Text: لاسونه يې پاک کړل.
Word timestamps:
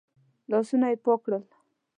لاسونه 0.51 0.87
يې 0.91 0.97
پاک 1.03 1.19
کړل. 1.25 1.43